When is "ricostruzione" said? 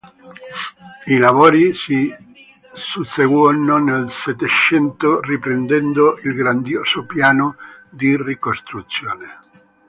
8.17-9.39